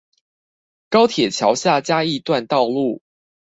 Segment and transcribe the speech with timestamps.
[0.89, 3.03] 高鐵橋下嘉義段道路